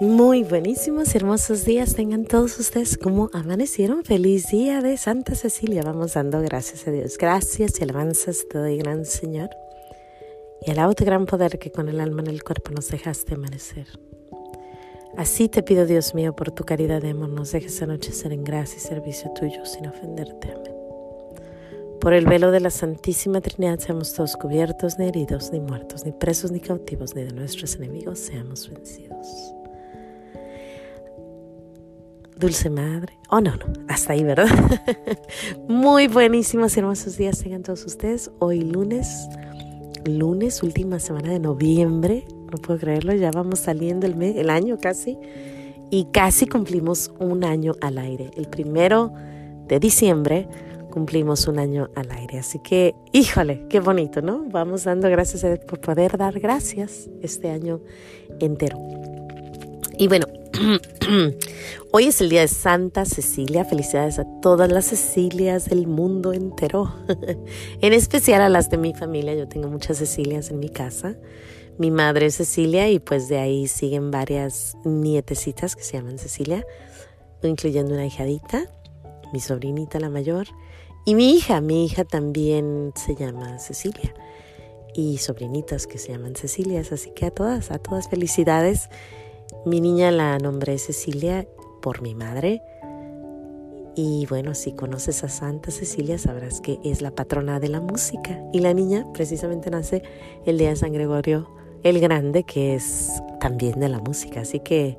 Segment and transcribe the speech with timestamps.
[0.00, 4.02] Muy buenísimos y hermosos días tengan todos ustedes como amanecieron.
[4.02, 5.82] Feliz día de Santa Cecilia.
[5.82, 7.18] Vamos dando gracias a Dios.
[7.18, 9.50] Gracias y alabanzas te doy, gran Señor.
[10.62, 13.88] Y alabo tu gran poder que con el alma en el cuerpo nos dejaste amanecer.
[15.18, 18.78] Así te pido, Dios mío, por tu caridad de amor, nos dejes anochecer en gracia
[18.78, 20.50] y servicio tuyo sin ofenderte.
[20.50, 20.74] Amén.
[22.00, 26.12] Por el velo de la Santísima Trinidad seamos todos cubiertos, ni heridos, ni muertos, ni
[26.12, 29.59] presos, ni cautivos, ni de nuestros enemigos seamos vencidos.
[32.40, 33.18] Dulce Madre.
[33.28, 34.48] Oh, no, no, hasta ahí, ¿verdad?
[35.68, 38.30] Muy buenísimos y hermosos días tengan todos ustedes.
[38.38, 39.28] Hoy lunes,
[40.06, 42.24] lunes, última semana de noviembre.
[42.50, 45.18] No puedo creerlo, ya vamos saliendo el, mes, el año casi.
[45.90, 48.30] Y casi cumplimos un año al aire.
[48.36, 49.12] El primero
[49.68, 50.48] de diciembre
[50.90, 52.38] cumplimos un año al aire.
[52.38, 54.46] Así que, híjole, qué bonito, ¿no?
[54.48, 57.80] Vamos dando gracias a Dios por poder dar gracias este año
[58.40, 58.78] entero.
[59.98, 60.26] Y bueno,
[61.92, 63.64] Hoy es el día de Santa Cecilia.
[63.64, 66.92] Felicidades a todas las Cecilias del mundo entero.
[67.80, 69.34] en especial a las de mi familia.
[69.34, 71.16] Yo tengo muchas Cecilias en mi casa.
[71.78, 76.66] Mi madre es Cecilia y pues de ahí siguen varias nietecitas que se llaman Cecilia,
[77.42, 78.64] incluyendo una hijadita,
[79.32, 80.46] mi sobrinita la mayor
[81.06, 81.62] y mi hija.
[81.62, 84.14] Mi hija también se llama Cecilia
[84.94, 86.92] y sobrinitas que se llaman Cecilias.
[86.92, 88.90] Así que a todas, a todas felicidades
[89.66, 91.46] mi niña la nombré Cecilia
[91.82, 92.62] por mi madre.
[93.94, 98.42] Y bueno, si conoces a Santa Cecilia, sabrás que es la patrona de la música.
[98.52, 100.02] Y la niña precisamente nace
[100.46, 101.50] el día de San Gregorio
[101.82, 104.40] el Grande, que es también de la música.
[104.40, 104.98] Así que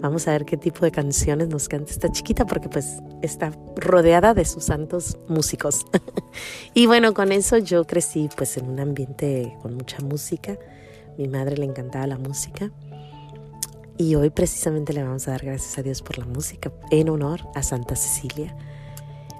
[0.00, 4.34] vamos a ver qué tipo de canciones nos canta esta chiquita, porque pues está rodeada
[4.34, 5.84] de sus santos músicos.
[6.74, 10.58] y bueno, con eso yo crecí pues en un ambiente con mucha música.
[11.18, 12.72] Mi madre le encantaba la música.
[13.98, 17.40] Y hoy precisamente le vamos a dar gracias a Dios por la música en honor
[17.54, 18.56] a Santa Cecilia.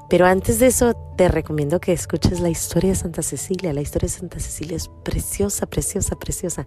[0.09, 3.73] Pero antes de eso te recomiendo que escuches la historia de Santa Cecilia.
[3.73, 6.67] La historia de Santa Cecilia es preciosa, preciosa, preciosa.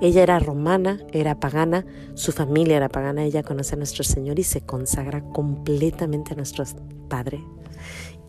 [0.00, 4.44] Ella era romana, era pagana, su familia era pagana, ella conoce a nuestro Señor y
[4.44, 6.64] se consagra completamente a nuestro
[7.08, 7.44] Padre.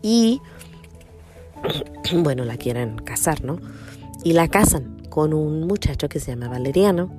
[0.02, 0.42] Y,
[2.16, 3.58] bueno, la quieren casar, ¿no?
[4.22, 7.10] Y la casan con un muchacho que se llama Valeriano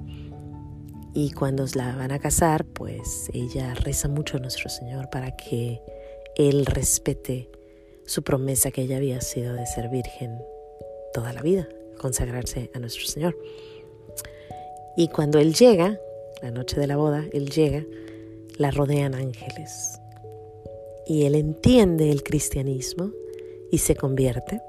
[1.13, 5.81] y cuando la van a casar, pues ella reza mucho a nuestro Señor para que
[6.35, 7.49] Él respete
[8.05, 10.39] su promesa que ella había sido de ser virgen
[11.13, 11.69] toda la vida,
[11.99, 13.37] consagrarse a nuestro Señor.
[14.97, 15.99] Y cuando Él llega,
[16.41, 17.85] la noche de la boda, Él llega,
[18.57, 19.99] la rodean ángeles.
[21.05, 23.11] Y Él entiende el cristianismo
[23.71, 24.61] y se convierte,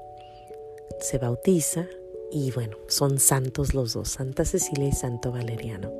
[0.99, 1.87] se bautiza
[2.31, 5.91] y bueno, son santos los dos, Santa Cecilia y Santo Valeriano.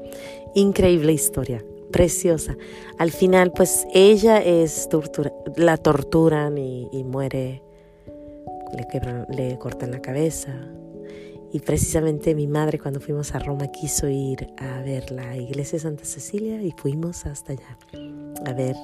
[0.54, 2.58] Increíble historia, preciosa.
[2.98, 7.62] Al final, pues ella es tortura, la torturan y, muere,
[8.76, 10.54] le, le cortan la cabeza.
[11.52, 15.84] Y precisamente mi madre cuando fuimos a Roma quiso ir a ver la iglesia de
[15.84, 17.78] Santa Cecilia y fuimos hasta allá
[18.46, 18.76] a ver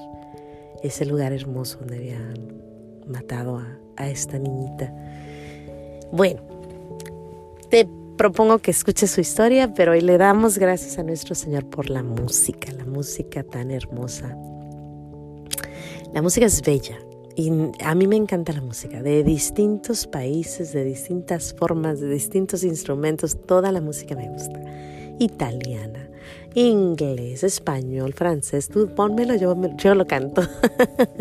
[0.82, 2.62] ese lugar hermoso donde habían
[3.06, 4.92] matado a, esta niñita.
[6.10, 6.42] Bueno,
[8.22, 12.04] propongo que escuches su historia, pero hoy le damos gracias a nuestro Señor por la
[12.04, 14.38] música, la música tan hermosa.
[16.14, 17.00] La música es bella
[17.34, 17.50] y
[17.82, 23.44] a mí me encanta la música, de distintos países, de distintas formas, de distintos instrumentos,
[23.44, 24.62] toda la música me gusta.
[25.18, 26.08] Italiana,
[26.54, 30.42] inglés, español, francés, tú pónmelo, yo, yo lo canto.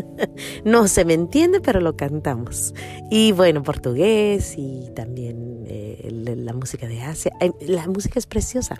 [0.65, 2.75] no se me entiende, pero lo cantamos.
[3.09, 5.65] Y bueno, portugués y también
[6.11, 7.31] la música de Asia.
[7.61, 8.79] La música es preciosa.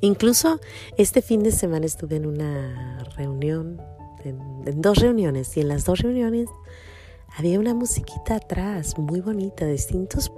[0.00, 0.60] Incluso
[0.96, 3.80] este fin de semana estuve en una reunión,
[4.24, 6.48] en, dos reuniones, y en las dos reuniones
[7.36, 10.32] había una musiquita atrás muy bonita, distintos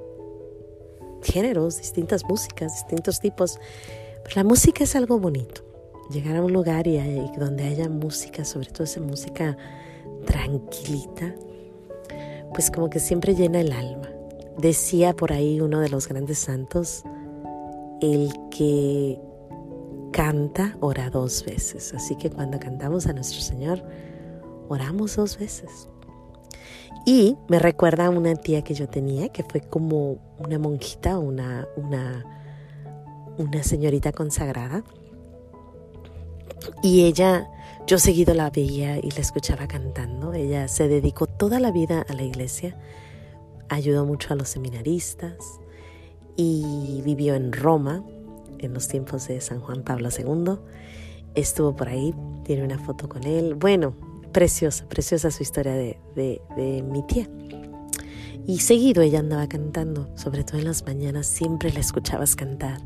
[1.23, 3.61] géneros, distintas músicas, distintos tipos.
[4.35, 5.62] la música es algo bonito.
[6.11, 6.99] Llegar a un lugar y,
[7.38, 9.56] donde haya música, sobre todo esa música
[10.26, 11.35] tranquilita,
[12.53, 14.12] pues como que siempre llena el alma.
[14.58, 17.04] Decía por ahí uno de los grandes santos,
[18.00, 19.19] el que
[20.12, 21.93] canta ora dos veces.
[21.94, 23.82] Así que cuando cantamos a nuestro Señor,
[24.69, 25.88] oramos dos veces.
[27.04, 31.66] Y me recuerda a una tía que yo tenía, que fue como una monjita, una,
[31.76, 32.25] una,
[33.38, 34.84] una señorita consagrada.
[36.81, 37.49] Y ella,
[37.88, 40.32] yo seguido la veía y la escuchaba cantando.
[40.32, 42.76] Ella se dedicó toda la vida a la iglesia,
[43.73, 45.61] ayudó mucho a los seminaristas
[46.37, 48.05] y vivió en Roma
[48.59, 50.59] en los tiempos de San Juan Pablo II.
[51.35, 52.15] estuvo por ahí,
[52.45, 53.55] tiene una foto con él.
[53.55, 53.95] Bueno,
[54.33, 57.29] preciosa, preciosa su historia de, de, mi tía.
[58.46, 62.81] Y seguido ella andaba cantando, sobre todo en las mañanas siempre la escuchabas cantar.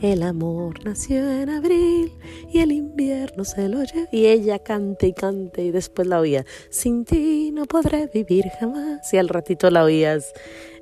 [0.00, 2.12] El amor nació en abril
[2.52, 4.08] y el invierno se lo lleva.
[4.10, 6.44] Y ella cante y cante y después la oía.
[6.70, 9.12] Sin ti no podré vivir jamás.
[9.12, 10.32] Y al ratito la oías,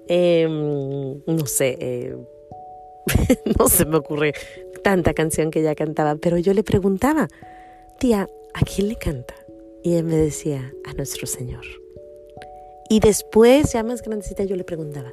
[0.08, 2.16] em, no sé, eh,
[3.58, 4.32] no se me ocurre
[4.82, 7.28] tanta canción que ella cantaba, pero yo le preguntaba,
[7.98, 9.34] tía, ¿a quién le canta?
[9.82, 11.64] Y él me decía, a nuestro Señor.
[12.90, 15.12] Y después, ya más grandecita, yo le preguntaba,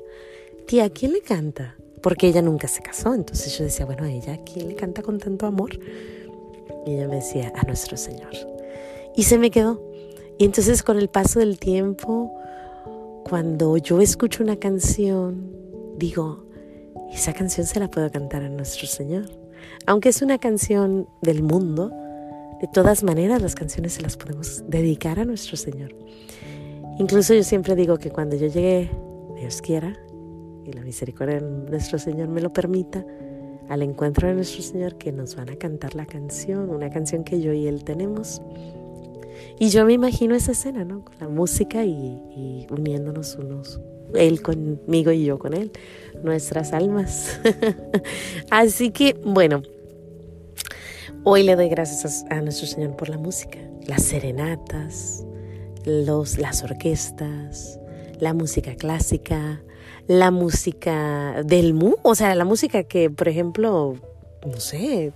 [0.65, 1.77] tía, ¿a quién le canta?
[2.01, 5.03] Porque ella nunca se casó, entonces yo decía, bueno, ¿a ella a quién le canta
[5.03, 5.79] con tanto amor?
[6.87, 8.31] Y ella me decía, a nuestro Señor.
[9.15, 9.79] Y se me quedó.
[10.39, 12.33] Y entonces con el paso del tiempo,
[13.23, 15.51] cuando yo escucho una canción,
[15.97, 16.45] digo,
[17.13, 19.25] esa canción se la puedo cantar a nuestro Señor.
[19.85, 21.91] Aunque es una canción del mundo,
[22.59, 25.93] de todas maneras las canciones se las podemos dedicar a nuestro Señor.
[26.99, 28.89] Incluso yo siempre digo que cuando yo llegue,
[29.35, 29.97] Dios quiera,
[30.65, 33.05] y la misericordia de nuestro Señor me lo permita,
[33.69, 37.41] al encuentro de nuestro Señor, que nos van a cantar la canción, una canción que
[37.41, 38.41] yo y Él tenemos.
[39.59, 41.03] Y yo me imagino esa escena, ¿no?
[41.03, 43.79] Con la música y, y uniéndonos unos
[44.15, 45.71] él conmigo y yo con Él,
[46.23, 47.39] nuestras almas.
[48.49, 49.61] Así que, bueno,
[51.23, 55.25] hoy le doy gracias a, nuestro Señor por la música, las serenatas,
[55.87, 57.79] los, las orquestas,
[58.19, 59.61] la música clásica,
[60.07, 63.95] la música del mu, o sea, la música que, por ejemplo,
[64.45, 65.13] no sé,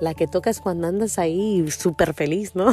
[0.00, 2.72] la que tocas cuando andas ahí súper feliz, ¿no?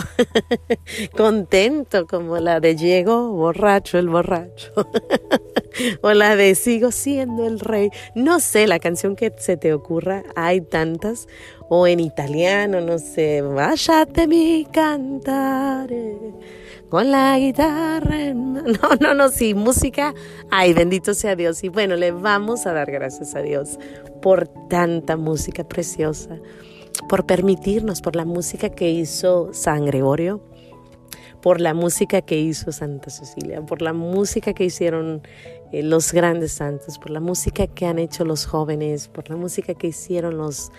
[1.18, 4.72] Contento, como la de Llego, borracho, el borracho.
[6.02, 7.90] o la de Sigo siendo el rey.
[8.16, 11.28] No sé, la canción que se te ocurra, hay tantas.
[11.70, 16.18] O en italiano, no sé, Váyate mi cantare
[16.94, 18.34] con la guitarra.
[18.64, 20.14] No, no, no, sí, música.
[20.52, 21.64] Ay, bendito sea Dios.
[21.64, 23.80] Y bueno, le vamos a dar gracias a Dios
[24.22, 26.38] por tanta música preciosa
[27.10, 30.42] por permitirnos, por la música que hizo San Gregorio,
[31.42, 35.24] por la música que hizo Santa Cecilia, por la música que hicieron
[35.72, 39.74] eh, los grandes santos, por la música que han hecho los jóvenes, por la música
[39.74, 40.72] que hicieron los,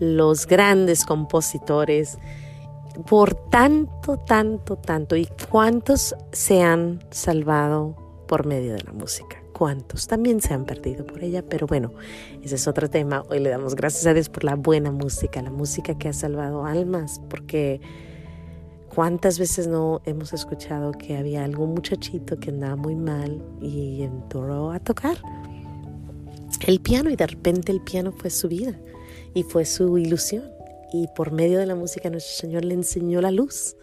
[0.00, 2.18] los grandes compositores,
[3.08, 5.16] por tanto, tanto, tanto.
[5.16, 7.96] ¿Y cuántos se han salvado
[8.26, 9.36] por medio de la música?
[9.60, 11.92] cuantos también se han perdido por ella, pero bueno,
[12.42, 13.24] ese es otro tema.
[13.28, 16.64] Hoy le damos gracias a Dios por la buena música, la música que ha salvado
[16.64, 17.78] almas, porque
[18.94, 24.72] cuántas veces no hemos escuchado que había algún muchachito que andaba muy mal y entró
[24.72, 25.18] a tocar
[26.66, 28.72] el piano y de repente el piano fue su vida
[29.34, 30.44] y fue su ilusión.
[30.92, 33.76] Y por medio de la música nuestro Señor le enseñó la luz.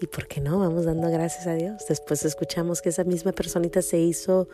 [0.00, 0.58] ¿Y por qué no?
[0.58, 1.82] Vamos dando gracias a Dios.
[1.88, 4.48] Después escuchamos que esa misma personita se hizo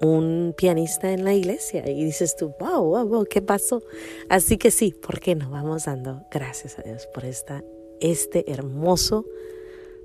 [0.00, 3.82] un pianista en la iglesia y dices tú, wow, wow, wow, ¿qué pasó?
[4.28, 5.50] Así que sí, ¿por qué no?
[5.50, 7.64] Vamos dando gracias a Dios por esta,
[8.00, 9.24] este hermoso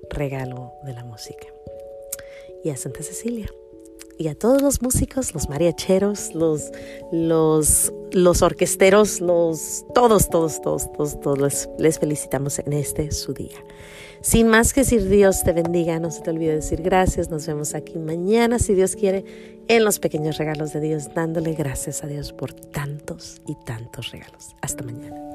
[0.09, 1.47] regalo de la música.
[2.63, 3.47] Y a Santa Cecilia.
[4.17, 6.71] Y a todos los músicos, los mariacheros, los,
[7.11, 13.33] los, los orquesteros, los, todos, todos, todos, todos, todos les, les felicitamos en este su
[13.33, 13.57] día.
[14.21, 17.29] Sin más que decir Dios te bendiga, no se te olvide decir gracias.
[17.29, 19.25] Nos vemos aquí mañana, si Dios quiere,
[19.67, 24.55] en los pequeños regalos de Dios, dándole gracias a Dios por tantos y tantos regalos.
[24.61, 25.32] Hasta mañana.